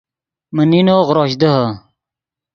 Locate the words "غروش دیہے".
1.07-1.67